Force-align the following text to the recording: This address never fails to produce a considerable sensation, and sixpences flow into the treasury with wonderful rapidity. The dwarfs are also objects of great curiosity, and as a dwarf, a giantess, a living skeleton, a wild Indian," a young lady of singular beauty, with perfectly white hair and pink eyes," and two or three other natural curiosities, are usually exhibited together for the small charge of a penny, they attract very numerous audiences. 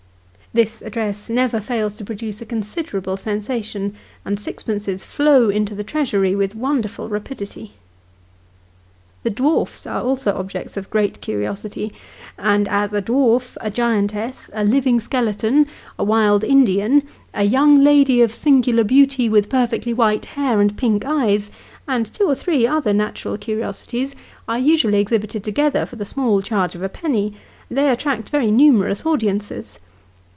This 0.53 0.81
address 0.81 1.29
never 1.29 1.61
fails 1.61 1.95
to 1.95 2.03
produce 2.03 2.41
a 2.41 2.45
considerable 2.45 3.15
sensation, 3.15 3.95
and 4.25 4.37
sixpences 4.37 5.05
flow 5.05 5.47
into 5.49 5.73
the 5.73 5.83
treasury 5.85 6.35
with 6.35 6.55
wonderful 6.55 7.07
rapidity. 7.07 7.71
The 9.23 9.29
dwarfs 9.29 9.87
are 9.87 10.01
also 10.03 10.35
objects 10.37 10.75
of 10.75 10.89
great 10.89 11.21
curiosity, 11.21 11.93
and 12.37 12.67
as 12.67 12.91
a 12.91 13.01
dwarf, 13.01 13.55
a 13.61 13.71
giantess, 13.71 14.49
a 14.51 14.65
living 14.65 14.99
skeleton, 14.99 15.67
a 15.97 16.03
wild 16.03 16.43
Indian," 16.43 17.03
a 17.33 17.45
young 17.45 17.81
lady 17.81 18.19
of 18.21 18.33
singular 18.33 18.83
beauty, 18.83 19.29
with 19.29 19.47
perfectly 19.47 19.93
white 19.93 20.25
hair 20.35 20.59
and 20.59 20.75
pink 20.75 21.05
eyes," 21.05 21.49
and 21.87 22.05
two 22.13 22.25
or 22.25 22.35
three 22.35 22.67
other 22.67 22.91
natural 22.93 23.37
curiosities, 23.37 24.15
are 24.49 24.59
usually 24.59 24.99
exhibited 24.99 25.45
together 25.45 25.85
for 25.85 25.95
the 25.95 26.03
small 26.03 26.41
charge 26.41 26.75
of 26.75 26.83
a 26.83 26.89
penny, 26.89 27.33
they 27.69 27.87
attract 27.89 28.27
very 28.29 28.51
numerous 28.51 29.05
audiences. 29.05 29.79